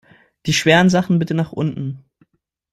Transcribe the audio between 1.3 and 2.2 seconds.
nach unten!